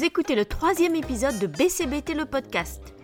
Vous 0.00 0.06
écoutez 0.06 0.34
le 0.34 0.46
troisième 0.46 0.94
épisode 0.94 1.38
de 1.38 1.46
BCBT 1.46 2.14
le 2.14 2.24
podcast. 2.24 2.94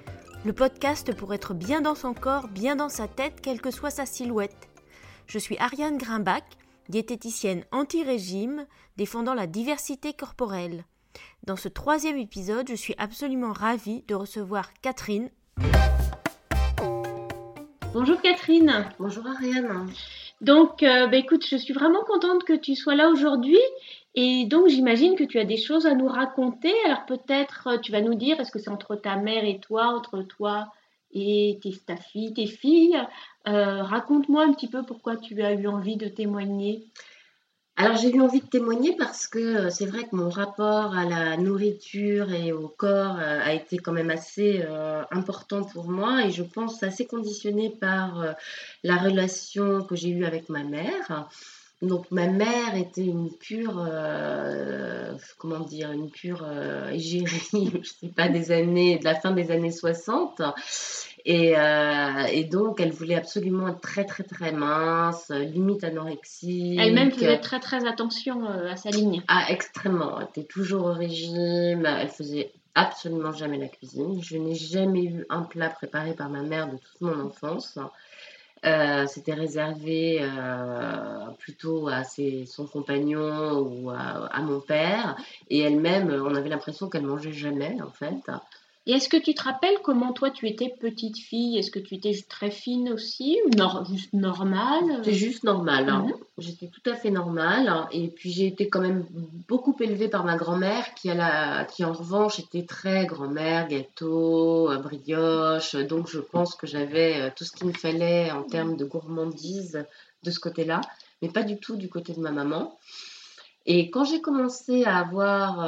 Le 0.46 0.54
podcast 0.54 1.14
pour 1.14 1.34
être 1.34 1.52
bien 1.52 1.82
dans 1.82 1.94
son 1.94 2.14
corps, 2.14 2.48
bien 2.48 2.74
dans 2.74 2.88
sa 2.88 3.06
tête, 3.06 3.42
quelle 3.42 3.60
que 3.60 3.70
soit 3.70 3.90
sa 3.90 4.06
silhouette. 4.06 4.70
Je 5.26 5.38
suis 5.38 5.58
Ariane 5.58 5.98
Grimbach, 5.98 6.44
diététicienne 6.88 7.66
anti-régime, 7.70 8.64
défendant 8.96 9.34
la 9.34 9.46
diversité 9.46 10.14
corporelle. 10.14 10.86
Dans 11.46 11.56
ce 11.56 11.68
troisième 11.68 12.16
épisode, 12.16 12.66
je 12.66 12.74
suis 12.74 12.94
absolument 12.96 13.52
ravie 13.52 14.02
de 14.08 14.14
recevoir 14.14 14.72
Catherine. 14.80 15.28
Bonjour 17.92 18.22
Catherine. 18.22 18.88
Bonjour 18.98 19.26
Ariane. 19.26 19.90
Donc, 20.40 20.82
euh, 20.82 21.06
bah, 21.06 21.16
écoute, 21.16 21.46
je 21.46 21.56
suis 21.56 21.72
vraiment 21.72 22.02
contente 22.04 22.44
que 22.44 22.52
tu 22.52 22.74
sois 22.74 22.94
là 22.94 23.08
aujourd'hui. 23.08 23.58
Et 24.14 24.46
donc, 24.46 24.68
j'imagine 24.68 25.14
que 25.14 25.24
tu 25.24 25.38
as 25.38 25.44
des 25.44 25.56
choses 25.56 25.86
à 25.86 25.94
nous 25.94 26.08
raconter. 26.08 26.72
Alors, 26.86 27.04
peut-être, 27.06 27.68
euh, 27.68 27.78
tu 27.78 27.92
vas 27.92 28.00
nous 28.00 28.14
dire, 28.14 28.40
est-ce 28.40 28.50
que 28.50 28.58
c'est 28.58 28.70
entre 28.70 28.96
ta 28.96 29.16
mère 29.16 29.44
et 29.44 29.58
toi, 29.60 29.86
entre 29.88 30.22
toi 30.22 30.72
et 31.12 31.58
tes, 31.62 31.72
ta 31.86 31.96
fille, 31.96 32.32
tes 32.34 32.46
filles? 32.46 32.98
Euh, 33.46 33.82
Raconte-moi 33.82 34.44
un 34.44 34.52
petit 34.52 34.68
peu 34.68 34.82
pourquoi 34.82 35.16
tu 35.16 35.42
as 35.42 35.52
eu 35.52 35.66
envie 35.66 35.96
de 35.96 36.08
témoigner. 36.08 36.84
Alors 37.78 37.98
j'ai 37.98 38.10
eu 38.10 38.22
envie 38.22 38.40
de 38.40 38.46
témoigner 38.46 38.96
parce 38.96 39.26
que 39.26 39.38
euh, 39.38 39.70
c'est 39.70 39.84
vrai 39.84 40.04
que 40.04 40.16
mon 40.16 40.30
rapport 40.30 40.96
à 40.96 41.04
la 41.04 41.36
nourriture 41.36 42.32
et 42.32 42.50
au 42.50 42.68
corps 42.68 43.18
euh, 43.18 43.40
a 43.44 43.52
été 43.52 43.76
quand 43.76 43.92
même 43.92 44.08
assez 44.08 44.62
euh, 44.64 45.02
important 45.10 45.62
pour 45.62 45.86
moi 45.86 46.24
et 46.24 46.30
je 46.30 46.42
pense 46.42 46.82
assez 46.82 47.04
conditionné 47.04 47.68
par 47.68 48.34
la 48.82 48.96
relation 48.96 49.82
que 49.84 49.94
j'ai 49.94 50.08
eue 50.08 50.24
avec 50.24 50.48
ma 50.48 50.64
mère. 50.64 51.28
Donc 51.82 52.10
ma 52.10 52.26
mère 52.28 52.74
était 52.76 53.04
une 53.04 53.30
pure, 53.36 53.86
comment 55.36 55.60
dire, 55.60 55.92
une 55.92 56.10
pure 56.10 56.48
égérie, 56.90 57.36
je 57.82 57.88
sais 58.00 58.08
pas, 58.08 58.30
des 58.30 58.52
années, 58.52 58.98
de 58.98 59.04
la 59.04 59.14
fin 59.14 59.32
des 59.32 59.50
années 59.50 59.70
60. 59.70 60.40
Euh, 61.28 62.24
et, 62.30 62.44
donc, 62.44 62.80
elle 62.80 62.92
voulait 62.92 63.16
absolument 63.16 63.68
être 63.68 63.80
très, 63.80 64.04
très, 64.04 64.22
très 64.22 64.52
mince, 64.52 65.30
limite 65.30 65.82
anorexie. 65.82 66.76
Elle-même 66.78 67.10
faisait 67.10 67.40
très, 67.40 67.58
très 67.58 67.86
attention 67.86 68.46
euh, 68.46 68.70
à 68.70 68.76
sa 68.76 68.90
ligne. 68.90 69.22
Ah, 69.26 69.46
extrêmement. 69.48 70.20
Elle 70.20 70.28
était 70.28 70.44
toujours 70.44 70.86
au 70.86 70.92
régime. 70.92 71.84
Elle 71.84 72.08
faisait 72.08 72.52
absolument 72.74 73.32
jamais 73.32 73.58
la 73.58 73.68
cuisine. 73.68 74.22
Je 74.22 74.36
n'ai 74.36 74.54
jamais 74.54 75.04
eu 75.04 75.26
un 75.28 75.42
plat 75.42 75.68
préparé 75.68 76.14
par 76.14 76.28
ma 76.28 76.42
mère 76.42 76.68
de 76.68 76.76
toute 76.76 77.00
mon 77.00 77.20
enfance. 77.26 77.78
Euh, 78.64 79.06
c'était 79.06 79.34
réservé 79.34 80.24
plutôt 81.38 81.88
à 81.88 82.02
son 82.04 82.66
compagnon 82.66 83.58
ou 83.58 83.90
à, 83.90 84.28
à 84.32 84.42
mon 84.42 84.60
père. 84.60 85.16
Et 85.50 85.60
elle-même, 85.60 86.08
on 86.24 86.34
avait 86.36 86.50
l'impression 86.50 86.88
qu'elle 86.88 87.06
mangeait 87.06 87.32
jamais, 87.32 87.76
en 87.82 87.90
fait. 87.90 88.30
Et 88.88 88.92
est-ce 88.92 89.08
que 89.08 89.16
tu 89.16 89.34
te 89.34 89.42
rappelles 89.42 89.78
comment 89.82 90.12
toi 90.12 90.30
tu 90.30 90.46
étais 90.46 90.68
petite 90.68 91.18
fille? 91.18 91.58
Est-ce 91.58 91.72
que 91.72 91.80
tu 91.80 91.96
étais 91.96 92.12
très 92.28 92.52
fine 92.52 92.90
aussi 92.90 93.36
ou 93.44 93.84
juste 93.90 94.12
normale? 94.12 95.00
J'étais 95.02 95.16
juste 95.16 95.42
normale. 95.42 95.88
Hein. 95.88 96.06
Mhm. 96.06 96.14
J'étais 96.38 96.68
tout 96.68 96.88
à 96.88 96.94
fait 96.94 97.10
normale. 97.10 97.88
Et 97.90 98.06
puis 98.06 98.30
j'ai 98.30 98.46
été 98.46 98.68
quand 98.68 98.80
même 98.80 99.04
beaucoup 99.48 99.74
élevée 99.80 100.06
par 100.06 100.24
ma 100.24 100.36
grand-mère 100.36 100.94
qui, 100.94 101.08
la... 101.08 101.64
qui 101.64 101.84
en 101.84 101.92
revanche 101.92 102.38
était 102.38 102.64
très 102.64 103.06
grand-mère, 103.06 103.66
gâteau, 103.66 104.70
euh, 104.70 104.78
brioche. 104.78 105.74
Donc 105.74 106.08
je 106.08 106.20
pense 106.20 106.54
que 106.54 106.68
j'avais 106.68 107.20
euh, 107.20 107.30
tout 107.34 107.42
ce 107.42 107.50
qu'il 107.50 107.66
me 107.66 107.72
fallait 107.72 108.30
en 108.30 108.44
termes 108.44 108.76
de 108.76 108.84
gourmandise 108.84 109.84
de 110.22 110.30
ce 110.30 110.38
côté-là, 110.38 110.80
mais 111.22 111.28
pas 111.28 111.42
du 111.42 111.58
tout 111.58 111.74
du 111.76 111.88
côté 111.88 112.12
de 112.12 112.20
ma 112.20 112.30
maman. 112.30 112.78
Et 113.68 113.90
quand 113.90 114.04
j'ai 114.04 114.20
commencé 114.20 114.84
à 114.84 114.98
avoir 114.98 115.58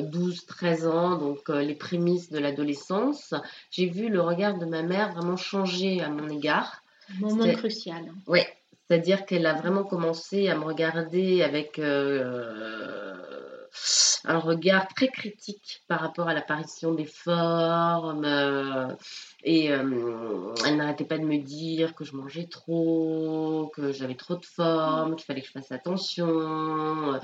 12-13 0.00 0.82
euh, 0.84 0.90
ans, 0.90 1.16
donc 1.16 1.48
euh, 1.48 1.62
les 1.62 1.76
prémices 1.76 2.30
de 2.30 2.38
l'adolescence, 2.38 3.32
j'ai 3.70 3.86
vu 3.86 4.08
le 4.08 4.20
regard 4.20 4.58
de 4.58 4.66
ma 4.66 4.82
mère 4.82 5.12
vraiment 5.12 5.36
changer 5.36 6.02
à 6.02 6.08
mon 6.08 6.28
égard. 6.28 6.82
Moment 7.20 7.48
crucial. 7.52 8.12
Oui, 8.26 8.40
c'est-à-dire 8.88 9.24
qu'elle 9.24 9.46
a 9.46 9.54
vraiment 9.54 9.84
commencé 9.84 10.48
à 10.48 10.56
me 10.56 10.64
regarder 10.64 11.42
avec 11.42 11.78
euh, 11.78 13.14
un 14.24 14.38
regard 14.38 14.88
très 14.88 15.08
critique 15.08 15.82
par 15.88 16.00
rapport 16.00 16.28
à 16.28 16.34
l'apparition 16.34 16.94
des 16.94 17.04
formes. 17.04 18.24
Et 19.44 19.70
euh, 19.70 20.54
elle 20.66 20.76
n'arrêtait 20.76 21.04
pas 21.04 21.18
de 21.18 21.24
me 21.24 21.38
dire 21.38 21.94
que 21.94 22.04
je 22.04 22.14
mangeais 22.16 22.46
trop, 22.46 23.70
que 23.74 23.92
j'avais 23.92 24.16
trop 24.16 24.34
de 24.34 24.44
forme, 24.44 25.16
qu'il 25.16 25.24
fallait 25.24 25.40
que 25.40 25.46
je 25.46 25.52
fasse 25.52 25.70
attention. 25.72 27.20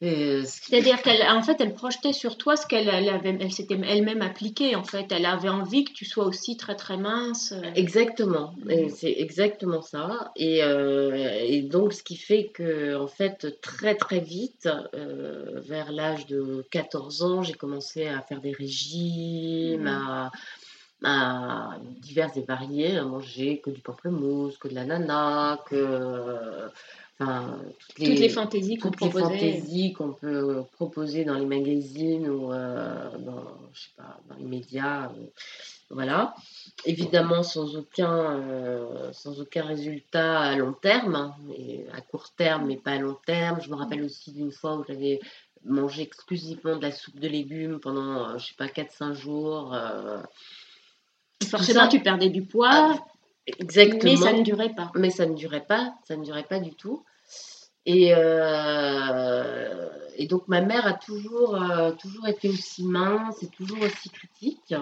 Euh, 0.00 0.44
C'est-à-dire 0.44 1.02
qu'elle, 1.02 1.24
fait, 1.42 1.60
elle 1.60 1.74
projetait 1.74 2.12
sur 2.12 2.38
toi 2.38 2.56
ce 2.56 2.66
qu'elle 2.66 2.88
avait, 2.88 3.36
elle 3.40 3.52
s'était 3.52 3.78
elle-même 3.84 4.22
appliquée. 4.22 4.76
En 4.76 4.84
fait, 4.84 5.10
elle 5.10 5.26
avait 5.26 5.48
envie 5.48 5.84
que 5.84 5.92
tu 5.92 6.04
sois 6.04 6.24
aussi 6.24 6.56
très 6.56 6.76
très 6.76 6.96
mince. 6.96 7.52
Exactement, 7.74 8.54
c'est 8.94 9.14
exactement 9.18 9.82
ça. 9.82 10.30
Et, 10.36 10.62
euh, 10.62 11.40
et, 11.42 11.62
donc, 11.62 11.92
ce 11.94 12.04
qui 12.04 12.16
fait 12.16 12.46
que, 12.46 12.96
en 12.96 13.08
fait, 13.08 13.60
très 13.60 13.96
très 13.96 14.20
vite, 14.20 14.68
vers 14.92 15.90
l'âge 15.90 16.26
de 16.26 16.64
14 16.70 17.22
ans, 17.22 17.42
j'ai 17.42 17.54
commencé 17.54 18.06
à 18.06 18.20
faire 18.22 18.40
des 18.40 18.52
régimes, 18.52 19.82
mmh. 19.82 19.86
à 19.88 20.30
à 21.04 21.76
divers 22.00 22.36
et 22.36 22.42
variés, 22.42 22.96
à 22.96 23.04
manger 23.04 23.60
que 23.60 23.70
du 23.70 23.80
pamplemousse, 23.80 24.58
que 24.58 24.68
de 24.68 24.74
l'ananas, 24.74 25.58
que. 25.68 26.70
Enfin, 27.20 27.58
toutes 27.96 27.98
les, 27.98 28.28
fantaisies 28.28 28.76
qu'on 28.76 30.12
peut 30.12 30.62
proposer 30.72 31.24
dans 31.24 31.34
les 31.34 31.46
magazines 31.46 32.28
ou 32.28 32.52
euh, 32.52 33.10
dans, 33.18 33.42
je 33.72 33.80
sais 33.80 33.90
pas, 33.96 34.20
dans 34.28 34.36
les 34.36 34.44
médias. 34.44 35.06
Euh, 35.06 35.26
voilà. 35.90 36.36
Évidemment, 36.84 37.42
sans 37.42 37.74
aucun, 37.74 38.12
euh, 38.12 39.12
sans 39.12 39.40
aucun 39.40 39.64
résultat 39.64 40.38
à 40.38 40.56
long 40.56 40.74
terme, 40.74 41.16
hein, 41.16 41.34
et 41.56 41.86
à 41.92 42.00
court 42.02 42.30
terme, 42.36 42.66
mais 42.66 42.76
pas 42.76 42.92
à 42.92 42.98
long 42.98 43.16
terme. 43.26 43.60
Je 43.62 43.70
me 43.70 43.74
rappelle 43.74 44.04
aussi 44.04 44.30
d'une 44.30 44.52
fois 44.52 44.76
où 44.76 44.84
j'avais 44.86 45.18
mangé 45.64 46.02
exclusivement 46.02 46.76
de 46.76 46.82
la 46.82 46.92
soupe 46.92 47.18
de 47.18 47.26
légumes 47.26 47.80
pendant, 47.80 48.38
je 48.38 48.46
sais 48.46 48.54
pas, 48.56 48.68
4-5 48.68 49.14
jours. 49.14 49.76
Forcément, 51.48 51.88
tu 51.88 51.98
perdais 52.00 52.28
du 52.28 52.42
poids. 52.42 52.94
Exactement. 53.58 54.12
Mais 54.12 54.16
ça 54.16 54.32
ne 54.32 54.42
durait 54.42 54.74
pas. 54.74 54.92
Mais 54.94 55.10
ça 55.10 55.26
ne 55.26 55.34
durait 55.34 55.64
pas. 55.64 55.94
Ça 56.06 56.16
ne 56.16 56.24
durait 56.24 56.44
pas 56.44 56.60
du 56.60 56.74
tout. 56.74 57.02
Et, 57.86 58.12
euh, 58.14 59.88
et 60.16 60.26
donc, 60.26 60.46
ma 60.48 60.60
mère 60.60 60.86
a 60.86 60.92
toujours, 60.92 61.60
euh, 61.60 61.92
toujours 61.92 62.28
été 62.28 62.48
aussi 62.48 62.84
mince 62.84 63.42
et 63.42 63.48
toujours 63.48 63.80
aussi 63.82 64.10
critique. 64.10 64.74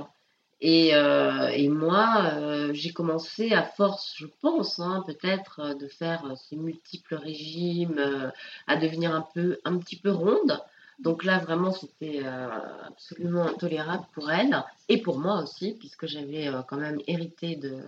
Et, 0.61 0.95
euh, 0.95 1.49
et 1.49 1.69
moi, 1.69 2.33
j'ai 2.73 2.93
commencé 2.93 3.53
à 3.53 3.62
force, 3.62 4.15
je 4.17 4.27
pense, 4.41 4.81
hein, 4.81 5.05
peut-être, 5.07 5.75
de 5.75 5.87
faire 5.87 6.33
ces 6.37 6.57
multiples 6.57 7.15
régimes, 7.15 8.33
à 8.67 8.77
devenir 8.77 9.15
un, 9.15 9.27
peu, 9.34 9.59
un 9.65 9.77
petit 9.77 9.97
peu 9.97 10.11
ronde. 10.11 10.59
Donc 10.99 11.25
là, 11.25 11.39
vraiment, 11.39 11.73
c'était 11.73 12.23
absolument 12.25 13.45
intolérable 13.45 14.07
pour 14.15 14.31
elle 14.31 14.65
et 14.89 15.03
pour 15.03 15.19
moi 15.19 15.43
aussi, 15.43 15.75
puisque 15.78 16.07
j'avais 16.07 16.51
quand 16.67 16.78
même 16.78 17.01
hérité 17.07 17.57
de, 17.57 17.84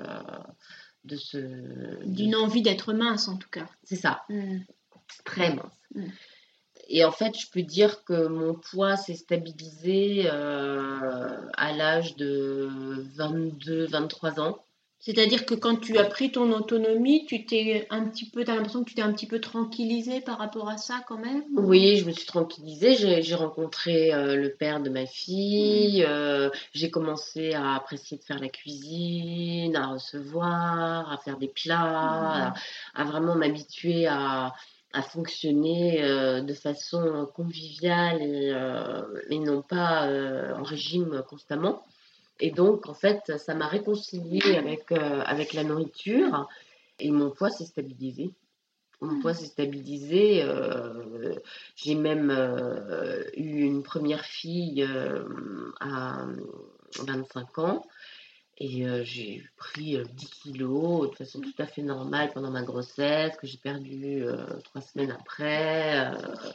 de 1.06 1.16
ce. 1.16 2.04
D'une 2.04 2.36
envie 2.36 2.60
d'être 2.60 2.92
mince, 2.92 3.28
en 3.28 3.38
tout 3.38 3.48
cas. 3.48 3.66
C'est 3.82 3.96
ça. 3.96 4.24
Mm. 4.28 4.58
Très 5.24 5.54
mince. 5.54 5.72
Mm. 5.94 6.06
Et 6.90 7.04
en 7.04 7.12
fait, 7.12 7.38
je 7.38 7.50
peux 7.50 7.62
dire 7.62 8.02
que 8.04 8.28
mon 8.28 8.54
poids 8.54 8.96
s'est 8.96 9.14
stabilisé 9.14 10.26
à 10.28 11.72
l'âge 11.76 12.16
de 12.16 12.70
22-23 13.16 14.40
ans. 14.40 14.58
C'est-à-dire 15.00 15.46
que 15.46 15.54
quand 15.54 15.76
tu 15.76 15.96
as 15.96 16.04
pris 16.04 16.32
ton 16.32 16.50
autonomie, 16.50 17.24
tu 17.24 17.46
t'es 17.46 17.86
un 17.88 18.08
petit 18.08 18.28
peu, 18.28 18.42
as 18.46 18.54
l'impression 18.54 18.82
que 18.82 18.88
tu 18.88 18.96
t'es 18.96 19.02
un 19.02 19.12
petit 19.12 19.28
peu 19.28 19.40
tranquillisée 19.40 20.20
par 20.20 20.38
rapport 20.38 20.68
à 20.68 20.76
ça 20.76 21.00
quand 21.06 21.18
même? 21.18 21.44
Oui, 21.56 21.96
je 21.98 22.04
me 22.04 22.10
suis 22.10 22.26
tranquillisée. 22.26 23.22
J'ai 23.22 23.34
rencontré 23.36 24.12
euh, 24.12 24.34
le 24.34 24.50
père 24.50 24.80
de 24.80 24.90
ma 24.90 25.06
fille. 25.06 26.04
Euh, 26.06 26.50
j'ai 26.72 26.90
commencé 26.90 27.54
à 27.54 27.76
apprécier 27.76 28.18
de 28.18 28.24
faire 28.24 28.40
la 28.40 28.48
cuisine, 28.48 29.76
à 29.76 29.86
recevoir, 29.86 31.12
à 31.12 31.16
faire 31.18 31.38
des 31.38 31.48
plats, 31.48 32.52
à, 32.94 33.04
vraiment 33.04 33.36
m'habituer 33.36 34.08
à, 34.08 34.52
fonctionner 35.02 36.02
euh, 36.02 36.40
de 36.40 36.54
façon 36.54 37.28
conviviale 37.34 38.22
et 38.22 39.38
non 39.38 39.62
pas 39.62 40.08
en 40.54 40.62
régime 40.62 41.22
constamment. 41.28 41.82
Et 42.40 42.50
donc, 42.50 42.88
en 42.88 42.94
fait, 42.94 43.36
ça 43.38 43.54
m'a 43.54 43.66
réconcilié 43.66 44.56
avec, 44.56 44.92
euh, 44.92 45.22
avec 45.24 45.52
la 45.54 45.64
nourriture 45.64 46.48
et 47.00 47.10
mon 47.10 47.30
poids 47.30 47.50
s'est 47.50 47.66
stabilisé. 47.66 48.30
Mon 49.00 49.20
poids 49.20 49.34
s'est 49.34 49.46
stabilisé. 49.46 50.42
Euh, 50.42 51.34
j'ai 51.76 51.94
même 51.94 52.30
euh, 52.30 53.24
eu 53.36 53.62
une 53.62 53.82
première 53.82 54.24
fille 54.24 54.86
à 55.80 56.26
25 57.04 57.58
ans. 57.58 57.86
Et 58.60 58.84
j'ai 59.04 59.44
pris 59.56 59.96
10 60.14 60.30
kilos 60.42 61.10
de 61.10 61.14
façon 61.14 61.40
tout 61.40 61.54
à 61.58 61.66
fait 61.66 61.82
normale 61.82 62.32
pendant 62.34 62.50
ma 62.50 62.62
grossesse, 62.62 63.36
que 63.36 63.46
j'ai 63.46 63.58
perdu 63.58 64.24
trois 64.64 64.80
semaines 64.80 65.12
après. 65.12 66.10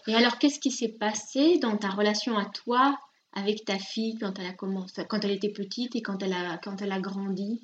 Et 0.08 0.14
alors, 0.14 0.38
qu'est-ce 0.38 0.60
qui 0.60 0.70
s'est 0.70 0.98
passé 1.00 1.60
dans 1.60 1.78
ta 1.78 1.90
relation 1.90 2.38
à 2.38 2.44
toi 2.46 3.00
avec 3.32 3.64
ta 3.64 3.80
fille 3.80 4.18
quand 4.20 4.38
elle 4.38 4.48
a 4.48 4.54
commencé, 4.54 5.06
quand 5.08 5.24
elle 5.24 5.32
était 5.32 5.54
petite 5.54 5.96
et 5.96 6.02
quand 6.02 6.22
elle 6.22 6.34
a, 6.34 6.58
quand 6.58 6.82
elle 6.82 6.92
a 6.92 7.00
grandi? 7.00 7.62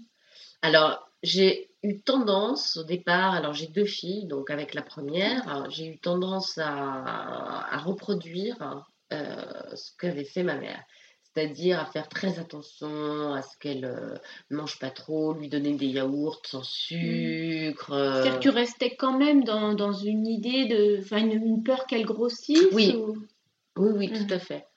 Alors, 0.62 1.06
j'ai 1.22 1.70
eu 1.84 2.00
tendance 2.00 2.78
au 2.78 2.84
départ, 2.84 3.34
alors 3.34 3.54
j'ai 3.54 3.68
deux 3.68 3.86
filles, 3.86 4.26
donc 4.26 4.50
avec 4.50 4.74
la 4.74 4.82
première, 4.82 5.70
j'ai 5.70 5.88
eu 5.88 5.98
tendance 5.98 6.58
à, 6.58 7.78
reproduire 7.84 8.86
ce 9.12 9.92
qu'avait 9.98 10.24
fait 10.24 10.44
ma 10.44 10.56
mère 10.56 10.82
c'est-à-dire 11.34 11.80
à 11.80 11.86
faire 11.86 12.10
très 12.10 12.40
attention 12.40 13.34
à 13.34 13.42
ce 13.42 13.58
qu'elle 13.60 13.82
ne 13.82 13.88
euh, 13.88 14.18
mange 14.50 14.80
pas 14.80 14.90
trop, 14.90 15.34
lui 15.34 15.48
donner 15.48 15.74
des 15.74 15.88
yaourts 15.88 16.42
sans 16.46 16.64
sucre. 16.64 17.92
Euh. 17.92 18.14
C'est-à-dire 18.14 18.36
que 18.40 18.44
tu 18.44 18.50
restais 18.50 18.96
quand 18.96 19.18
même 19.18 19.44
dans, 19.44 19.74
dans 19.74 19.94
une 19.94 20.26
idée 20.26 20.66
de. 20.66 21.00
Enfin, 21.02 21.18
une, 21.18 21.64
peur 21.64 21.86
qu'elle 21.86 22.06
grossisse 22.06 22.68
Oui. 22.72 22.96
Oui, 23.78 23.92
oui, 23.96 24.12
tout 24.12 24.34
mmh. 24.34 24.34
à 24.34 24.40
fait. 24.40 24.68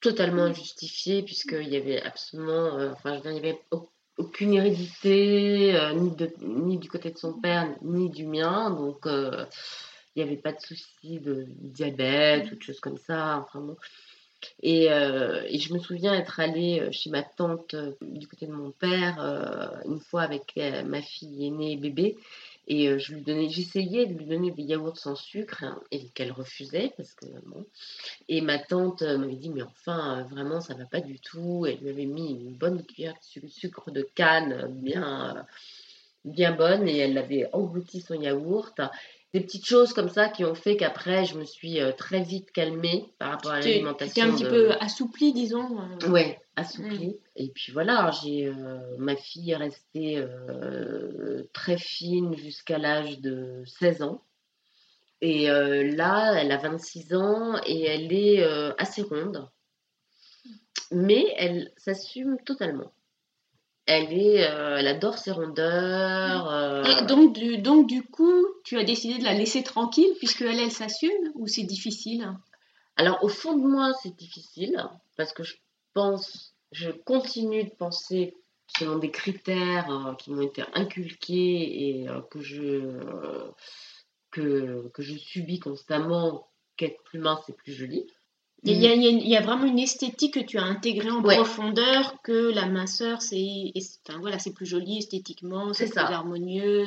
Totalement 0.00 0.52
justifié, 0.52 1.22
puisqu'il 1.22 1.68
y 1.68 1.76
avait 1.76 2.02
absolument. 2.02 2.78
Euh, 2.78 2.92
enfin, 2.92 3.20
il 3.24 3.32
n'y 3.32 3.38
avait 3.38 3.60
aucune 4.16 4.54
hérédité, 4.54 5.76
ni, 5.96 6.10
de, 6.14 6.32
ni 6.40 6.78
du 6.78 6.88
côté 6.88 7.10
de 7.10 7.18
son 7.18 7.32
père, 7.40 7.68
ni 7.82 8.10
du 8.10 8.26
mien. 8.26 8.70
Donc, 8.70 9.06
il 9.06 9.48
n'y 10.16 10.22
avait 10.22 10.40
pas 10.40 10.52
de 10.52 10.60
souci 10.60 11.18
de 11.18 11.46
diabète 11.48 12.52
ou 12.52 12.54
de 12.54 12.62
choses 12.62 12.80
comme 12.80 12.98
ça. 12.98 13.44
Enfin, 13.44 13.60
bon. 13.60 13.76
Euh, 14.64 15.42
et, 15.46 15.58
je 15.58 15.72
me 15.72 15.78
souviens 15.78 16.14
être 16.14 16.40
allée 16.40 16.80
euh, 16.80 16.90
chez 16.90 17.10
ma 17.10 17.22
tante 17.22 17.74
euh, 17.74 17.92
du 18.00 18.26
côté 18.26 18.46
de 18.46 18.52
mon 18.52 18.70
père 18.70 19.18
une 19.86 20.00
fois 20.00 20.22
avec 20.22 20.58
ma 20.86 21.02
fille 21.02 21.46
aînée 21.46 21.76
bébé. 21.76 22.16
Et 22.66 22.98
je 22.98 23.12
lui 23.12 23.20
donnais, 23.20 23.50
j'essayais 23.50 24.06
de 24.06 24.14
lui 24.14 24.24
donner 24.24 24.50
des 24.50 24.62
yaourts 24.62 24.96
sans 24.96 25.16
sucre 25.16 25.64
hein, 25.64 25.78
et 25.90 26.08
qu'elle 26.14 26.32
refusait 26.32 26.92
parce 26.96 27.12
que. 27.12 27.26
Et 28.28 28.40
ma 28.40 28.58
tante 28.58 29.02
m'avait 29.02 29.36
dit 29.36 29.50
mais 29.50 29.62
enfin 29.62 30.22
vraiment 30.30 30.62
ça 30.62 30.74
va 30.74 30.86
pas 30.86 31.00
du 31.00 31.18
tout. 31.18 31.66
Elle 31.66 31.78
lui 31.80 31.90
avait 31.90 32.06
mis 32.06 32.30
une 32.30 32.54
bonne 32.54 32.82
cuillère 32.82 33.14
de 33.36 33.48
sucre 33.48 33.90
de 33.90 34.08
canne 34.14 34.68
bien 34.80 35.44
bien 36.24 36.52
bonne 36.52 36.88
et 36.88 36.98
elle 36.98 37.18
avait 37.18 37.48
englouti 37.52 38.00
son 38.00 38.14
yaourt 38.14 38.80
des 39.34 39.40
petites 39.40 39.66
choses 39.66 39.92
comme 39.92 40.08
ça 40.08 40.28
qui 40.28 40.44
ont 40.44 40.54
fait 40.54 40.76
qu'après, 40.76 41.24
je 41.24 41.36
me 41.36 41.44
suis 41.44 41.80
euh, 41.80 41.90
très 41.90 42.22
vite 42.22 42.52
calmée 42.52 43.12
par 43.18 43.32
rapport 43.32 43.50
à 43.50 43.58
l'alimentation. 43.58 44.22
Tu 44.22 44.30
un 44.30 44.32
petit 44.32 44.44
peu 44.44 44.70
assouplie, 44.78 45.32
disons. 45.32 45.80
Euh. 45.80 46.08
Ouais, 46.08 46.40
assouplie. 46.54 47.18
Et 47.34 47.48
puis 47.48 47.72
voilà, 47.72 48.12
j'ai 48.22 48.46
euh, 48.46 48.78
ma 48.96 49.16
fille 49.16 49.50
est 49.50 49.56
restée 49.56 50.24
très 51.52 51.76
fine 51.76 52.36
jusqu'à 52.36 52.78
l'âge 52.78 53.18
de 53.18 53.64
16 53.66 54.02
ans. 54.02 54.22
Et 55.20 55.48
là, 55.48 56.34
elle 56.34 56.52
a 56.52 56.58
26 56.58 57.14
ans 57.14 57.60
et 57.66 57.86
elle 57.86 58.12
est 58.12 58.44
assez 58.78 59.02
ronde. 59.02 59.48
Mais 60.92 61.26
elle 61.38 61.72
s'assume 61.76 62.36
totalement. 62.44 62.92
Elle, 63.86 64.12
est, 64.12 64.48
euh, 64.48 64.78
elle 64.78 64.86
adore 64.86 65.18
ses 65.18 65.30
rondeurs. 65.30 66.50
Euh. 66.50 67.04
donc, 67.06 67.34
du, 67.34 67.58
donc, 67.58 67.86
du 67.86 68.02
coup, 68.02 68.46
tu 68.64 68.78
as 68.78 68.84
décidé 68.84 69.18
de 69.18 69.24
la 69.24 69.34
laisser 69.34 69.62
tranquille 69.62 70.12
puisque 70.18 70.42
elle, 70.42 70.58
elle 70.58 70.72
s'assume 70.72 71.32
ou 71.34 71.46
c'est 71.46 71.64
difficile? 71.64 72.32
Alors, 72.96 73.22
au 73.22 73.28
fond 73.28 73.56
de 73.56 73.66
moi, 73.66 73.92
c'est 74.02 74.16
difficile 74.16 74.82
parce 75.16 75.32
que 75.32 75.42
je 75.42 75.56
pense, 75.92 76.54
je 76.72 76.90
continue 76.90 77.64
de 77.64 77.70
penser 77.70 78.34
selon 78.78 78.98
des 78.98 79.10
critères 79.10 79.90
euh, 79.90 80.14
qui 80.14 80.30
m'ont 80.30 80.42
été 80.42 80.64
inculqués 80.72 82.00
et 82.00 82.06
que, 82.30 82.40
je, 82.40 83.00
que, 84.30 84.88
que 84.94 85.02
je 85.02 85.16
subis 85.16 85.60
constamment 85.60 86.48
qu'être 86.76 87.02
plus 87.04 87.18
mince, 87.18 87.42
c'est 87.46 87.56
plus 87.56 87.72
joli. 87.72 88.06
Il 88.66 88.82
y, 88.82 88.86
a, 88.86 88.94
il 88.94 89.28
y, 89.28 89.36
a, 89.36 89.42
vraiment 89.42 89.66
une 89.66 89.78
esthétique 89.78 90.34
que 90.34 90.40
tu 90.40 90.56
as 90.56 90.62
intégrée 90.62 91.10
en 91.10 91.22
profondeur, 91.22 92.14
que 92.22 92.50
la 92.50 92.64
minceur, 92.64 93.20
c'est 93.20 93.72
enfin, 94.08 94.18
voilà, 94.20 94.38
plus 94.54 94.64
joli 94.64 94.98
esthétiquement, 94.98 95.74
c'est 95.74 95.90
plus 95.90 95.98
harmonieux. 95.98 96.86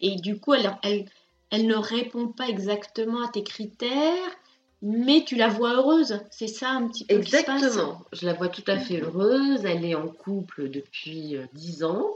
Et 0.00 0.16
du 0.16 0.40
coup, 0.40 0.54
elle, 0.54 0.76
elle, 0.82 1.04
elle, 1.50 1.66
ne 1.68 1.76
répond 1.76 2.28
pas 2.28 2.48
exactement 2.48 3.22
à 3.22 3.28
tes 3.28 3.44
critères, 3.44 4.30
mais 4.82 5.22
tu 5.24 5.36
la 5.36 5.46
vois 5.46 5.74
heureuse. 5.74 6.18
C'est 6.32 6.48
ça 6.48 6.70
un 6.70 6.88
petit 6.88 7.04
peu 7.04 7.14
Exactement. 7.14 8.02
Je 8.12 8.26
la 8.26 8.32
vois 8.32 8.48
tout 8.48 8.64
à 8.66 8.76
fait 8.76 9.00
heureuse. 9.00 9.64
Elle 9.64 9.84
est 9.84 9.94
en 9.94 10.08
couple 10.08 10.68
depuis 10.68 11.36
10 11.54 11.82
euh, 11.82 11.86
ans. 11.86 12.10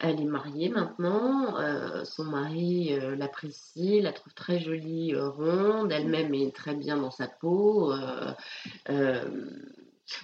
Elle 0.00 0.18
est 0.18 0.24
mariée 0.24 0.70
maintenant. 0.70 1.60
Euh, 1.60 2.04
son 2.04 2.24
mari 2.24 2.94
euh, 2.94 3.14
l'apprécie, 3.16 4.00
la 4.00 4.12
trouve 4.12 4.32
très 4.32 4.58
jolie, 4.58 5.14
euh, 5.14 5.28
ronde. 5.28 5.92
Elle-même 5.92 6.32
est 6.32 6.56
très 6.56 6.74
bien 6.74 6.96
dans 6.96 7.10
sa 7.10 7.28
peau. 7.28 7.92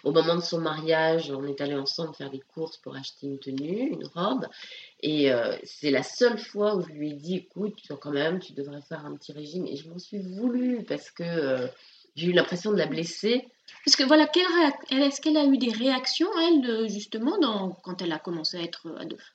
au 0.02 0.10
moment 0.12 0.34
de 0.34 0.40
son 0.40 0.60
mariage, 0.60 1.30
on 1.30 1.46
est 1.46 1.60
allé 1.60 1.74
ensemble 1.74 2.14
faire 2.14 2.30
des 2.30 2.40
courses 2.40 2.78
pour 2.78 2.96
acheter 2.96 3.26
une 3.26 3.38
tenue, 3.38 3.90
une 3.92 4.06
robe. 4.06 4.46
Et 5.02 5.30
c'est 5.62 5.90
la 5.90 6.02
seule 6.02 6.38
fois 6.38 6.74
où 6.74 6.80
je 6.82 6.92
lui 6.92 7.10
ai 7.10 7.14
dit, 7.14 7.36
écoute, 7.36 7.78
quand 8.00 8.10
même, 8.10 8.40
tu 8.40 8.52
devrais 8.54 8.80
faire 8.80 9.04
un 9.04 9.14
petit 9.14 9.32
régime. 9.32 9.66
Et 9.66 9.76
je 9.76 9.88
m'en 9.88 9.98
suis 9.98 10.18
voulu 10.18 10.84
parce 10.84 11.10
que 11.10 11.68
j'ai 12.16 12.28
eu 12.28 12.32
l'impression 12.32 12.72
de 12.72 12.78
la 12.78 12.86
blesser. 12.86 13.46
Parce 13.84 13.96
que 13.96 14.04
voilà, 14.04 14.28
est-ce 14.90 15.20
qu'elle 15.20 15.36
a 15.36 15.44
eu 15.44 15.58
des 15.58 15.70
réactions, 15.70 16.28
elle, 16.40 16.88
justement, 16.88 17.38
dans, 17.38 17.70
quand 17.70 18.02
elle 18.02 18.12
a 18.12 18.18
commencé 18.18 18.56
à 18.58 18.62
être, 18.62 18.88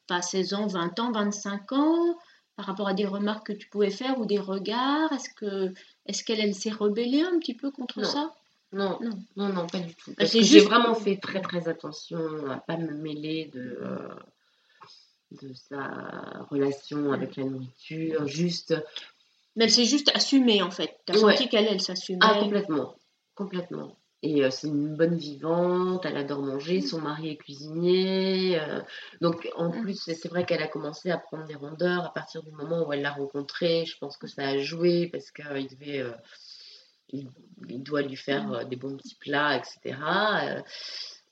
pas 0.07 0.21
16 0.21 0.53
ans, 0.53 0.67
20 0.67 0.99
ans, 0.99 1.11
25 1.11 1.71
ans, 1.73 2.17
par 2.55 2.65
rapport 2.65 2.87
à 2.87 2.93
des 2.93 3.05
remarques 3.05 3.47
que 3.47 3.53
tu 3.53 3.69
pouvais 3.69 3.89
faire 3.89 4.19
ou 4.19 4.25
des 4.25 4.39
regards? 4.39 5.11
Est-ce 5.13 5.29
que 5.35 5.73
est-ce 6.05 6.23
qu'elle 6.23 6.39
elle, 6.39 6.55
s'est 6.55 6.71
rebellée 6.71 7.23
un 7.23 7.39
petit 7.39 7.55
peu 7.55 7.71
contre 7.71 8.05
ça? 8.05 8.33
Non, 8.73 8.99
non, 9.01 9.19
non, 9.35 9.49
non, 9.49 9.67
pas 9.67 9.79
du 9.79 9.93
tout. 9.95 10.13
Parce 10.17 10.31
que 10.31 10.41
j'ai 10.41 10.61
vraiment 10.61 10.95
fait 10.95 11.17
très 11.17 11.41
très 11.41 11.67
attention 11.67 12.19
à 12.49 12.57
pas 12.57 12.77
me 12.77 12.93
mêler 12.93 13.51
de, 13.53 13.77
euh, 13.81 14.15
de 15.41 15.53
sa 15.53 16.45
relation 16.49 17.11
avec 17.11 17.35
la 17.35 17.43
nourriture, 17.43 18.27
juste 18.27 18.75
mais 19.55 19.65
elle 19.65 19.71
s'est 19.71 19.85
juste 19.85 20.11
assumée 20.13 20.61
en 20.61 20.71
fait. 20.71 20.97
T'as 21.05 21.15
senti 21.15 21.49
qu'elle, 21.49 21.67
elle 21.67 21.81
s'assumait. 21.81 22.19
Ah, 22.21 22.39
complètement. 22.39 22.95
Complètement. 23.35 23.97
Et 24.23 24.43
euh, 24.43 24.51
c'est 24.51 24.67
une 24.67 24.95
bonne 24.95 25.17
vivante, 25.17 26.05
elle 26.05 26.17
adore 26.17 26.43
manger, 26.43 26.81
son 26.81 27.01
mari 27.01 27.29
est 27.29 27.37
cuisinier. 27.37 28.59
Euh, 28.59 28.79
donc 29.19 29.49
en 29.55 29.69
mm. 29.69 29.81
plus, 29.81 29.99
c'est 29.99 30.27
vrai 30.27 30.45
qu'elle 30.45 30.61
a 30.61 30.67
commencé 30.67 31.09
à 31.09 31.17
prendre 31.17 31.45
des 31.45 31.55
rondeurs 31.55 32.05
à 32.05 32.13
partir 32.13 32.43
du 32.43 32.51
moment 32.51 32.87
où 32.87 32.93
elle 32.93 33.01
l'a 33.01 33.11
rencontré. 33.11 33.85
Je 33.85 33.97
pense 33.97 34.17
que 34.17 34.27
ça 34.27 34.47
a 34.47 34.57
joué 34.59 35.07
parce 35.07 35.31
qu'il 35.31 35.67
devait. 35.67 35.99
Euh, 35.99 36.11
il, 37.13 37.27
doit 37.83 38.03
lui 38.03 38.15
faire 38.15 38.47
mm. 38.47 38.69
des 38.69 38.75
bons 38.75 38.95
petits 38.95 39.15
plats, 39.15 39.57
etc. 39.57 39.97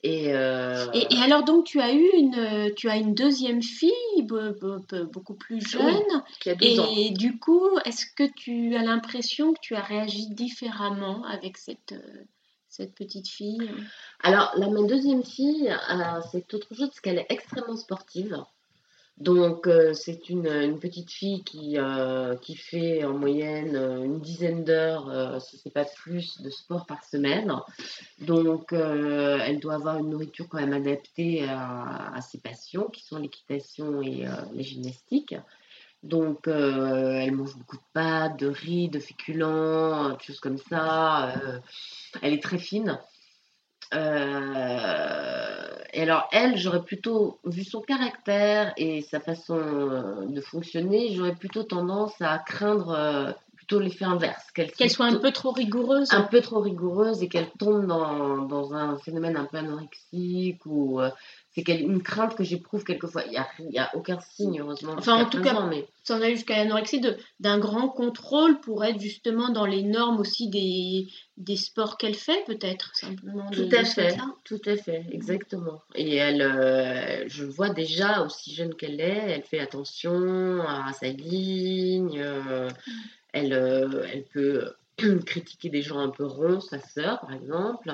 Euh, 0.06 0.88
et, 0.94 1.14
et, 1.14 1.18
alors 1.22 1.44
donc 1.44 1.66
tu 1.66 1.82
as 1.82 1.94
eu 1.94 2.08
une, 2.18 2.74
tu 2.76 2.90
as 2.90 2.96
une 2.96 3.14
deuxième 3.14 3.62
fille 3.62 4.24
beaucoup 4.24 5.36
plus 5.36 5.62
jeune. 5.62 6.24
qui 6.40 6.50
a 6.50 6.56
et 6.60 6.80
ans. 6.80 7.14
du 7.14 7.38
coup, 7.38 7.78
est-ce 7.86 8.06
que 8.16 8.24
tu 8.36 8.76
as 8.76 8.84
l'impression 8.84 9.54
que 9.54 9.60
tu 9.62 9.76
as 9.76 9.82
réagi 9.82 10.30
différemment 10.30 11.26
avec 11.26 11.58
cette, 11.58 11.94
cette 12.70 12.94
petite 12.94 13.28
fille 13.28 13.70
Alors 14.22 14.54
la 14.56 14.70
ma 14.70 14.84
deuxième 14.84 15.24
fille, 15.24 15.70
euh, 15.70 16.22
c'est 16.32 16.54
autre 16.54 16.74
chose 16.76 16.90
parce 16.90 17.02
qu'elle 17.02 17.18
est 17.18 17.26
extrêmement 17.30 17.76
sportive. 17.76 18.38
Donc, 19.18 19.68
euh, 19.68 19.94
c'est 19.94 20.30
une, 20.30 20.80
petite 20.80 21.12
fille 21.12 21.44
qui, 21.44 21.78
euh, 21.78 22.38
qui 22.38 22.56
fait 22.56 23.04
en 23.04 23.14
moyenne 23.14 23.76
une 23.76 24.22
dizaine 24.22 24.64
d'heures, 24.64 25.42
si 25.42 25.58
ce 25.58 25.68
n'est 25.68 25.74
pas 25.74 25.84
plus, 25.84 26.42
de 26.42 26.50
sport 26.50 26.86
par 26.86 27.04
semaine. 27.04 27.54
Donc, 28.22 28.72
elle 28.72 29.60
doit 29.60 29.74
avoir 29.74 29.98
une 29.98 30.10
nourriture 30.12 30.48
quand 30.48 30.60
même 30.60 30.72
adaptée 30.72 31.46
à, 31.50 32.22
ses 32.22 32.38
passions, 32.38 32.88
qui 32.88 33.04
sont 33.04 33.18
l'équitation 33.18 34.02
et 34.02 34.26
les 34.54 34.64
gymnastiques. 34.64 35.36
Donc, 36.04 36.48
elle 36.48 37.32
mange 37.34 37.56
beaucoup 37.58 37.78
de 37.78 37.82
pâtes, 37.94 38.40
de 38.40 38.48
riz, 38.48 38.90
de 38.90 39.00
féculents, 39.00 40.10
des 40.10 40.24
choses 40.24 40.40
comme 40.40 40.58
ça. 40.58 41.34
elle 42.22 42.34
est 42.34 42.44
très 42.44 42.58
fine. 42.58 43.00
Euh, 43.94 45.76
et 45.94 46.04
alors, 46.04 46.30
elle, 46.32 46.58
j'aurais 46.58 46.84
plutôt, 46.84 47.40
vu 47.46 47.64
son 47.64 47.82
caractère 47.82 48.74
et 48.78 49.02
sa 49.02 49.20
façon 49.20 49.58
euh, 49.58 50.26
de 50.26 50.42
fonctionner, 50.42 51.16
j'aurais 51.16 51.36
plutôt 51.36 51.64
tendance 51.64 52.14
à 52.22 52.38
craindre 52.38 52.92
euh, 52.92 53.32
plutôt 53.70 53.80
l'effet 53.80 54.06
inverse. 54.06 54.44
Qu'elle 54.52 54.90
soit 54.90 55.06
un 55.06 55.16
peu 55.16 55.32
trop 55.32 55.52
rigoureuse. 55.52 56.12
Un 56.12 56.24
peu 56.24 56.42
trop 56.42 56.60
rigoureuse 56.60 57.22
et 57.22 57.30
qu'elle 57.30 57.50
tombe 57.52 57.86
dans, 57.86 58.40
dans, 58.40 58.74
un 58.74 58.98
phénomène 58.98 59.38
un 59.38 59.46
peu 59.46 59.58
anorexique 59.58 60.66
ou 60.66 61.00
c'est 61.52 61.68
une 61.80 62.02
crainte 62.02 62.36
que 62.36 62.44
j'éprouve 62.44 62.84
quelquefois. 62.84 63.24
Il 63.26 63.32
n'y 63.70 63.78
a, 63.78 63.84
a, 63.84 63.96
aucun 63.96 64.20
signe, 64.20 64.62
heureusement. 64.62 64.94
Enfin, 64.98 65.24
en 65.24 65.26
tout 65.26 65.42
cas, 65.42 65.66
mais... 65.66 65.88
ça 66.04 66.16
en 66.16 66.22
a 66.22 66.30
jusqu'à 66.30 66.58
l'anorexie 66.58 67.02
d'un 67.40 67.60
grand 67.60 67.90
contrôle 67.90 68.60
pour 68.60 68.84
être 68.84 69.00
justement 69.00 69.50
dans 69.50 69.66
les 69.66 69.84
normes 69.84 70.20
aussi 70.20 70.50
des, 70.50 71.08
des 71.38 71.56
sports 71.56 71.98
qu'elle 71.98 72.16
fait, 72.16 72.44
peut-être, 72.46 72.96
simplement. 72.96 73.50
Tout 73.50 73.70
à 73.72 73.84
fait, 73.84 74.16
tout 74.44 74.62
à 74.66 74.78
fait, 74.78 75.06
exactement. 75.12 75.82
Et 75.96 76.16
elle, 76.16 76.42
euh, 76.42 77.28
je 77.28 77.46
vois 77.46 77.70
déjà, 77.70 78.22
aussi 78.22 78.54
jeune 78.54 78.76
qu'elle 78.76 79.02
est, 79.02 79.32
elle 79.32 79.44
fait 79.44 79.60
attention 79.60 80.62
à 80.62 80.94
sa 80.94 81.08
ligne. 81.08 82.20
Euh, 82.20 82.70
elle, 83.34 83.54
euh, 83.54 84.06
elle 84.12 84.24
peut 84.24 84.74
critiquer 85.26 85.70
des 85.70 85.82
gens 85.82 86.00
un 86.00 86.10
peu 86.10 86.26
ronds, 86.26 86.62
sa 86.62 86.80
sœur, 86.80 87.20
par 87.22 87.34
exemple 87.34 87.92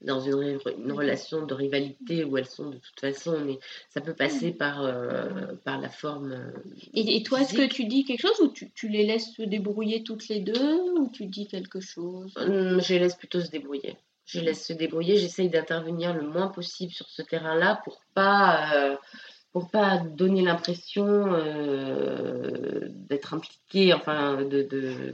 dans 0.00 0.20
une, 0.20 0.60
une, 0.78 0.92
relation 0.92 1.44
de 1.44 1.54
rivalité 1.54 2.24
où 2.24 2.36
elles 2.36 2.46
sont 2.46 2.70
de 2.70 2.76
toute 2.76 3.00
façon, 3.00 3.40
mais 3.44 3.58
ça 3.88 4.00
peut 4.00 4.14
passer 4.14 4.52
par, 4.52 4.82
euh, 4.82 5.54
par 5.64 5.80
la 5.80 5.88
forme. 5.88 6.32
Euh, 6.32 6.52
et, 6.94 7.22
toi, 7.22 7.40
est-ce 7.40 7.54
que 7.54 7.66
tu 7.68 7.84
dis 7.86 8.04
quelque 8.04 8.20
chose 8.20 8.40
ou 8.40 8.48
tu, 8.48 8.70
tu, 8.70 8.88
les 8.88 9.04
laisses 9.04 9.34
se 9.34 9.42
débrouiller 9.42 10.04
toutes 10.04 10.28
les 10.28 10.40
deux 10.40 10.98
ou 10.98 11.10
tu 11.12 11.26
dis 11.26 11.48
quelque 11.48 11.80
chose? 11.80 12.32
Je 12.36 12.92
les 12.92 13.00
laisse 13.00 13.16
plutôt 13.16 13.40
se 13.40 13.50
débrouiller. 13.50 13.96
Je 14.24 14.38
les 14.38 14.46
laisse 14.46 14.66
se 14.66 14.72
débrouiller. 14.72 15.16
J'essaye 15.16 15.48
d'intervenir 15.48 16.14
le 16.14 16.22
moins 16.22 16.48
possible 16.48 16.92
sur 16.92 17.08
ce 17.08 17.22
terrain-là 17.22 17.80
pour 17.84 18.00
pas. 18.14 18.98
Euh, 19.48 19.60
pour 19.60 19.70
pas 19.70 19.98
donner 19.98 20.42
l'impression 20.42 21.26
d'être 23.08 23.34
impliquée, 23.34 23.94
enfin, 23.94 24.44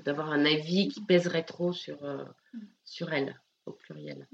d'avoir 0.05 0.33
un 0.33 0.45
avis 0.45 0.89
qui 0.89 1.01
pèserait 1.01 1.45
trop 1.45 1.73
sur, 1.73 1.99
sur 2.85 3.13
elle, 3.13 3.41
au 3.67 3.73
pluriel. 3.73 4.27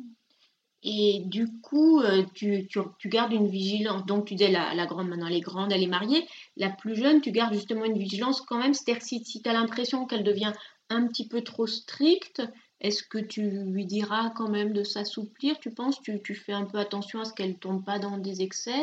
Et 0.82 1.22
du 1.26 1.46
coup, 1.60 2.00
euh, 2.00 2.24
tu, 2.34 2.66
tu, 2.66 2.80
tu, 2.98 3.08
gardes 3.08 3.32
une 3.32 3.48
vigilance. 3.48 4.06
Donc, 4.06 4.26
tu 4.26 4.34
disais, 4.34 4.50
la, 4.50 4.74
la, 4.74 4.86
grande, 4.86 5.08
maintenant, 5.08 5.26
elle 5.26 5.36
est 5.36 5.40
grande, 5.40 5.72
elle 5.72 5.82
est 5.82 5.86
mariée. 5.86 6.26
La 6.56 6.70
plus 6.70 6.96
jeune, 6.96 7.20
tu 7.20 7.32
gardes 7.32 7.52
justement 7.52 7.84
une 7.84 7.98
vigilance 7.98 8.40
quand 8.40 8.58
même. 8.58 8.72
C'est-à-dire, 8.72 9.02
si, 9.02 9.22
si 9.24 9.42
tu 9.42 9.48
as 9.48 9.52
l'impression 9.52 10.06
qu'elle 10.06 10.24
devient 10.24 10.52
un 10.88 11.06
petit 11.06 11.28
peu 11.28 11.42
trop 11.42 11.66
stricte, 11.66 12.42
est-ce 12.80 13.02
que 13.02 13.18
tu 13.18 13.42
lui 13.42 13.84
diras 13.84 14.30
quand 14.30 14.48
même 14.48 14.72
de 14.72 14.84
s'assouplir 14.84 15.58
Tu 15.58 15.70
penses? 15.70 16.00
Tu, 16.00 16.20
tu 16.22 16.34
fais 16.34 16.52
un 16.52 16.64
peu 16.64 16.78
attention 16.78 17.20
à 17.20 17.24
ce 17.24 17.32
qu'elle 17.34 17.50
ne 17.50 17.54
tombe 17.54 17.84
pas 17.84 17.98
dans 17.98 18.16
des 18.16 18.40
excès 18.42 18.82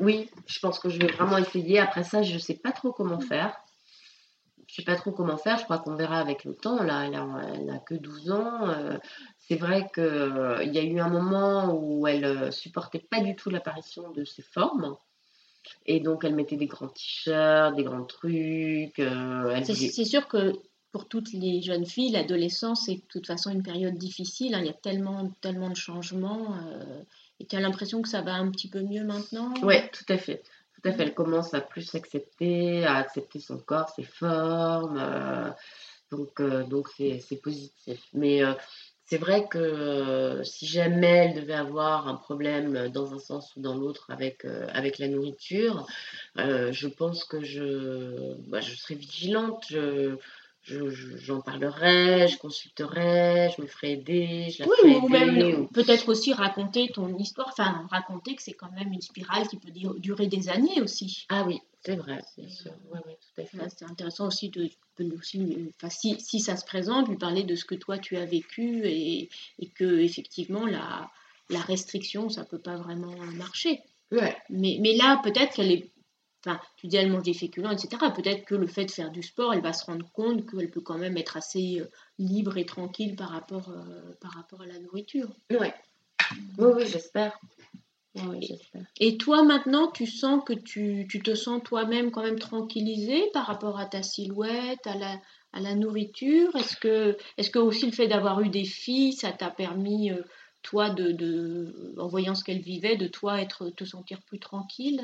Oui, 0.00 0.28
je 0.46 0.58
pense 0.58 0.78
que 0.78 0.88
je 0.88 0.98
vais 0.98 1.06
vraiment 1.06 1.38
essayer. 1.38 1.78
Après 1.78 2.02
ça, 2.02 2.22
je 2.22 2.34
ne 2.34 2.38
sais 2.38 2.54
pas 2.54 2.72
trop 2.72 2.92
comment 2.92 3.20
faire. 3.20 3.56
Je 4.66 4.80
ne 4.80 4.84
sais 4.84 4.84
pas 4.84 4.96
trop 4.96 5.12
comment 5.12 5.36
faire. 5.36 5.58
Je 5.58 5.64
crois 5.64 5.78
qu'on 5.78 5.94
verra 5.94 6.18
avec 6.18 6.44
le 6.44 6.54
temps. 6.54 6.82
Là, 6.82 7.04
elle 7.04 7.66
n'a 7.66 7.78
que 7.78 7.94
12 7.94 8.32
ans. 8.32 8.68
Euh, 8.68 8.98
c'est 9.38 9.56
vrai 9.56 9.88
qu'il 9.92 10.02
euh, 10.02 10.64
y 10.64 10.78
a 10.78 10.82
eu 10.82 10.98
un 10.98 11.08
moment 11.08 11.74
où 11.74 12.06
elle 12.06 12.24
euh, 12.24 12.50
supportait 12.50 13.06
pas 13.10 13.20
du 13.20 13.36
tout 13.36 13.50
l'apparition 13.50 14.10
de 14.10 14.24
ses 14.24 14.42
formes. 14.42 14.96
Et 15.86 16.00
donc, 16.00 16.24
elle 16.24 16.34
mettait 16.34 16.56
des 16.56 16.66
grands 16.66 16.88
t-shirts, 16.88 17.76
des 17.76 17.84
grands 17.84 18.04
trucs. 18.04 18.98
Euh, 18.98 19.60
c'est 19.64 20.04
sûr 20.04 20.26
que 20.26 20.54
pour 20.92 21.08
toutes 21.08 21.32
les 21.32 21.62
jeunes 21.62 21.86
filles, 21.86 22.12
l'adolescence 22.12 22.88
est 22.88 22.96
de 22.96 23.06
toute 23.08 23.26
façon 23.26 23.50
une 23.50 23.62
période 23.62 23.96
difficile. 23.96 24.54
Hein. 24.54 24.60
Il 24.60 24.66
y 24.66 24.70
a 24.70 24.74
tellement, 24.74 25.30
tellement 25.40 25.70
de 25.70 25.76
changements. 25.76 26.54
et 27.40 27.46
tu 27.46 27.56
as 27.56 27.60
l'impression 27.60 28.02
que 28.02 28.08
ça 28.08 28.22
va 28.22 28.34
un 28.34 28.50
petit 28.50 28.68
peu 28.68 28.82
mieux 28.82 29.04
maintenant? 29.04 29.52
Oui, 29.62 29.76
tout 29.92 30.04
à 30.12 30.18
fait. 30.18 30.42
Tout 30.74 30.88
à 30.88 30.92
fait. 30.92 31.02
Elle 31.04 31.14
commence 31.14 31.54
à 31.54 31.60
plus 31.60 31.82
s'accepter, 31.82 32.84
à 32.84 32.96
accepter 32.96 33.40
son 33.40 33.58
corps, 33.58 33.88
ses 33.90 34.04
formes. 34.04 35.02
donc, 36.10 36.40
donc 36.68 36.88
c'est 36.96 37.40
positif. 37.42 38.00
Mais 38.12 38.42
c'est 39.12 39.18
vrai 39.18 39.46
que 39.46 39.58
euh, 39.58 40.42
si 40.42 40.66
jamais 40.66 41.26
elle 41.26 41.34
devait 41.34 41.52
avoir 41.52 42.08
un 42.08 42.14
problème 42.14 42.88
dans 42.88 43.12
un 43.12 43.18
sens 43.18 43.54
ou 43.56 43.60
dans 43.60 43.76
l'autre 43.76 44.06
avec, 44.10 44.46
euh, 44.46 44.66
avec 44.72 44.98
la 44.98 45.06
nourriture, 45.06 45.86
euh, 46.38 46.72
je 46.72 46.88
pense 46.88 47.24
que 47.24 47.42
je, 47.42 48.34
bah, 48.48 48.62
je 48.62 48.74
serais 48.74 48.94
vigilante. 48.94 49.66
Je, 49.68 50.16
j'en 50.64 51.40
parlerai, 51.40 52.28
je 52.28 52.38
consulterai, 52.38 53.50
je 53.56 53.62
me 53.62 53.66
ferai 53.66 53.92
aider, 53.92 54.48
je 54.50 54.62
la 54.62 54.68
oui, 54.68 54.94
ou 54.96 55.08
même 55.08 55.68
peut-être 55.68 56.08
aussi 56.08 56.32
raconter 56.32 56.88
ton 56.88 57.16
histoire, 57.18 57.48
enfin 57.50 57.86
raconter 57.90 58.36
que 58.36 58.42
c'est 58.42 58.52
quand 58.52 58.70
même 58.72 58.92
une 58.92 59.00
spirale 59.00 59.48
qui 59.48 59.56
peut 59.56 59.72
durer 59.98 60.26
des 60.26 60.48
années 60.48 60.80
aussi. 60.80 61.26
Ah 61.28 61.44
oui, 61.46 61.60
c'est 61.80 61.96
vrai, 61.96 62.20
c'est 62.34 62.48
sûr. 62.48 62.72
Ouais, 62.92 63.00
ouais, 63.06 63.18
tout 63.20 63.40
à 63.40 63.44
fait. 63.44 63.74
C'est 63.76 63.84
intéressant 63.84 64.28
aussi 64.28 64.50
de, 64.50 64.70
aussi, 65.16 65.72
enfin, 65.76 65.90
si, 65.90 66.20
si, 66.20 66.38
ça 66.38 66.56
se 66.56 66.64
présente, 66.64 67.08
lui 67.08 67.16
parler 67.16 67.42
de 67.42 67.56
ce 67.56 67.64
que 67.64 67.74
toi 67.74 67.98
tu 67.98 68.16
as 68.16 68.24
vécu 68.24 68.86
et, 68.86 69.28
et 69.58 69.66
que 69.66 69.98
effectivement 70.00 70.66
la, 70.66 71.10
la 71.50 71.60
restriction, 71.60 72.28
ça 72.28 72.44
peut 72.44 72.60
pas 72.60 72.76
vraiment 72.76 73.16
marcher. 73.34 73.80
Ouais. 74.12 74.36
Mais, 74.50 74.78
mais 74.80 74.94
là, 74.94 75.20
peut-être 75.24 75.54
qu'elle 75.54 75.72
est 75.72 75.90
Enfin, 76.44 76.58
tu 76.76 76.88
dis 76.88 76.96
elle 76.96 77.10
mange 77.10 77.22
des 77.22 77.34
féculents, 77.34 77.70
etc. 77.70 78.10
Peut-être 78.14 78.44
que 78.44 78.54
le 78.54 78.66
fait 78.66 78.86
de 78.86 78.90
faire 78.90 79.10
du 79.10 79.22
sport, 79.22 79.54
elle 79.54 79.62
va 79.62 79.72
se 79.72 79.84
rendre 79.86 80.10
compte 80.12 80.50
qu'elle 80.50 80.70
peut 80.70 80.80
quand 80.80 80.98
même 80.98 81.16
être 81.16 81.36
assez 81.36 81.80
euh, 81.80 81.88
libre 82.18 82.56
et 82.56 82.66
tranquille 82.66 83.14
par 83.14 83.30
rapport, 83.30 83.68
euh, 83.70 84.12
par 84.20 84.32
rapport 84.32 84.62
à 84.62 84.66
la 84.66 84.78
nourriture. 84.80 85.28
Ouais. 85.50 85.72
Oui, 86.58 86.72
oui, 86.76 86.86
j'espère. 86.86 87.38
et 89.00 89.16
toi 89.16 89.42
maintenant, 89.42 89.90
tu 89.90 90.06
sens 90.06 90.42
que 90.44 90.52
tu, 90.52 91.06
tu 91.08 91.22
te 91.22 91.34
sens 91.34 91.62
toi-même 91.64 92.10
quand 92.10 92.22
même 92.22 92.38
tranquillisée 92.38 93.30
par 93.32 93.46
rapport 93.46 93.78
à 93.78 93.86
ta 93.86 94.02
silhouette, 94.02 94.86
à 94.86 94.96
la, 94.96 95.18
à 95.52 95.60
la 95.60 95.74
nourriture? 95.74 96.54
Est-ce 96.56 96.76
que, 96.76 97.16
est 97.38 97.50
que 97.50 97.58
aussi 97.58 97.86
le 97.86 97.92
fait 97.92 98.08
d'avoir 98.08 98.40
eu 98.40 98.48
des 98.48 98.64
filles, 98.64 99.12
ça 99.12 99.32
t'a 99.32 99.50
permis, 99.50 100.10
euh, 100.10 100.22
toi, 100.62 100.90
de, 100.90 101.12
de, 101.12 101.94
en 101.98 102.08
voyant 102.08 102.34
ce 102.34 102.44
qu'elles 102.44 102.60
vivaient, 102.60 102.96
de 102.96 103.06
toi 103.08 103.40
être, 103.40 103.70
te 103.70 103.84
sentir 103.84 104.20
plus 104.22 104.38
tranquille? 104.38 105.02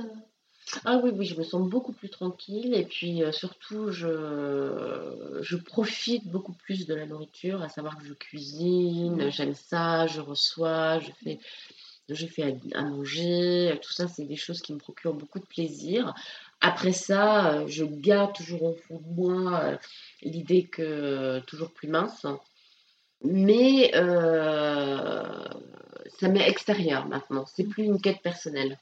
Ah 0.85 1.01
oui, 1.03 1.11
oui, 1.15 1.27
je 1.27 1.37
me 1.37 1.45
sens 1.45 1.69
beaucoup 1.69 1.93
plus 1.93 2.09
tranquille 2.09 2.75
et 2.75 2.85
puis 2.85 3.23
euh, 3.23 3.33
surtout, 3.33 3.91
je, 3.91 5.41
je 5.41 5.57
profite 5.57 6.27
beaucoup 6.29 6.53
plus 6.53 6.87
de 6.87 6.95
la 6.95 7.07
nourriture, 7.07 7.63
à 7.63 7.69
savoir 7.69 7.99
que 7.99 8.05
je 8.05 8.15
cuisine, 8.15 9.31
j'aime 9.31 9.55
ça, 9.55 10.07
je 10.07 10.21
reçois, 10.21 10.99
je 11.01 11.11
fais, 11.23 11.39
je 12.09 12.27
fais 12.27 12.57
à, 12.75 12.83
manger, 12.83 13.79
tout 13.83 13.93
ça, 13.93 14.09
c'est 14.09 14.25
des 14.25 14.37
choses 14.37 14.61
qui 14.61 14.73
me 14.73 14.79
procurent 14.79 15.15
beaucoup 15.15 15.39
de 15.39 15.47
plaisir. 15.47 16.15
Après 16.61 16.93
ça, 16.93 17.53
euh, 17.53 17.67
je 17.69 17.85
garde 17.85 18.35
toujours 18.35 18.65
au 18.65 18.75
fond 18.75 18.99
de 18.99 19.15
moi 19.15 19.61
euh, 19.63 19.77
l'idée 20.23 20.65
que 20.65 21.41
toujours 21.41 21.73
plus 21.73 21.89
mince, 21.89 22.27
mais 23.23 23.91
ça 23.93 25.59
m'est 26.29 26.49
extérieur 26.49 27.07
maintenant, 27.07 27.47
c'est 27.47 27.65
plus 27.65 27.85
une 27.85 28.01
quête 28.01 28.23
personnelle. 28.23 28.79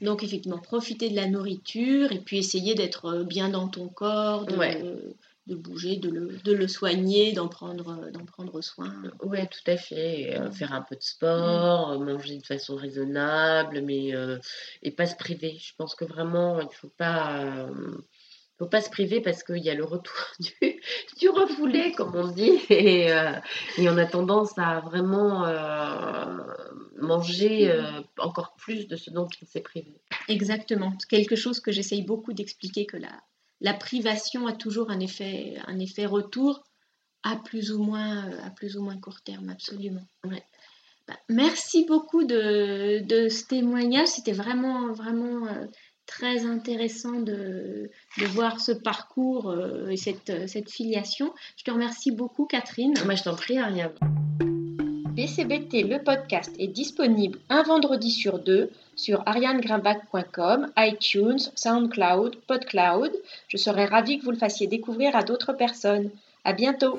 Donc 0.00 0.22
effectivement, 0.22 0.58
profiter 0.58 1.08
de 1.08 1.16
la 1.16 1.26
nourriture 1.26 2.12
et 2.12 2.18
puis 2.18 2.38
essayer 2.38 2.74
d'être 2.74 3.06
euh, 3.06 3.24
bien 3.24 3.48
dans 3.48 3.68
ton 3.68 3.88
corps, 3.88 4.44
de, 4.44 5.16
de 5.46 5.54
bouger, 5.54 5.96
de 5.96 6.10
le, 6.10 6.36
de 6.44 6.52
le 6.52 6.68
soigner, 6.68 7.32
d'en 7.32 7.48
prendre, 7.48 8.10
d'en 8.10 8.24
prendre 8.26 8.60
soin. 8.60 8.92
Oui, 9.22 9.38
tout 9.48 9.70
à 9.70 9.78
fait. 9.78 10.36
Euh, 10.38 10.50
faire 10.50 10.74
un 10.74 10.82
peu 10.82 10.96
de 10.96 11.02
sport, 11.02 11.98
manger 11.98 12.36
de 12.36 12.44
façon 12.44 12.76
raisonnable, 12.76 13.80
mais 13.80 14.14
euh, 14.14 14.38
et 14.82 14.90
pas 14.90 15.06
se 15.06 15.16
priver. 15.16 15.56
Je 15.58 15.72
pense 15.78 15.94
que 15.94 16.04
vraiment, 16.04 16.60
il 16.60 16.66
ne 16.66 16.72
faut 16.72 16.92
pas 16.98 17.66
faut 18.58 18.66
pas 18.66 18.80
se 18.80 18.90
priver 18.90 19.20
parce 19.20 19.42
qu'il 19.42 19.62
y 19.62 19.70
a 19.70 19.74
le 19.74 19.84
retour 19.84 20.16
du, 20.40 20.80
du, 21.18 21.28
refoulé, 21.28 21.92
comme 21.92 22.14
on 22.14 22.28
dit, 22.28 22.58
et, 22.70 23.08
et, 23.78 23.88
on 23.88 23.96
a 23.98 24.06
tendance 24.06 24.58
à 24.58 24.80
vraiment 24.80 25.46
manger 27.00 27.70
euh, 27.70 28.00
encore 28.18 28.54
plus 28.56 28.88
de 28.88 28.96
ce 28.96 29.10
dont 29.10 29.28
il 29.40 29.46
s'est 29.46 29.60
privé. 29.60 30.00
Exactement. 30.28 30.92
Quelque 31.08 31.36
chose 31.36 31.60
que 31.60 31.72
j'essaye 31.72 32.02
beaucoup 32.02 32.32
d'expliquer, 32.32 32.86
que 32.86 32.96
la, 32.96 33.12
la 33.60 33.74
privation 33.74 34.46
a 34.46 34.52
toujours 34.52 34.90
un 34.90 35.00
effet, 35.00 35.56
un 35.66 35.78
effet 35.78 36.06
retour 36.06 36.64
à 37.22 37.36
plus 37.36 37.72
ou 37.72 37.82
moins, 37.82 38.30
à 38.44 38.50
plus 38.50 38.76
ou 38.76 38.82
moins 38.82 38.98
court 38.98 39.20
terme, 39.22 39.48
absolument. 39.48 40.06
Bah, 40.24 41.18
merci 41.28 41.84
beaucoup 41.84 42.24
de, 42.24 43.00
de 43.04 43.28
ce 43.28 43.46
témoignage. 43.46 44.08
C'était 44.08 44.32
vraiment, 44.32 44.92
vraiment 44.92 45.46
euh, 45.46 45.66
très 46.06 46.44
intéressant 46.44 47.20
de, 47.20 47.90
de, 48.18 48.26
voir 48.26 48.60
ce 48.60 48.72
parcours 48.72 49.50
euh, 49.50 49.88
et 49.88 49.96
cette, 49.96 50.48
cette 50.48 50.70
filiation. 50.70 51.32
Je 51.56 51.64
te 51.64 51.70
remercie 51.70 52.10
beaucoup, 52.10 52.46
Catherine. 52.46 52.94
Moi, 53.04 53.14
je 53.14 53.24
t'en 53.24 53.34
prie, 53.34 53.58
Ariane. 53.58 53.92
BCBT, 55.16 55.88
le 55.88 56.02
podcast, 56.02 56.52
est 56.58 56.68
disponible 56.68 57.38
un 57.48 57.62
vendredi 57.62 58.10
sur 58.10 58.38
deux 58.38 58.70
sur 58.96 59.22
arianegrimbach.com, 59.26 60.72
iTunes, 60.76 61.38
SoundCloud, 61.54 62.36
PodCloud. 62.46 63.12
Je 63.48 63.56
serais 63.56 63.86
ravie 63.86 64.18
que 64.18 64.24
vous 64.24 64.30
le 64.30 64.36
fassiez 64.36 64.66
découvrir 64.66 65.14
à 65.14 65.22
d'autres 65.22 65.52
personnes. 65.52 66.10
À 66.44 66.52
bientôt! 66.52 66.98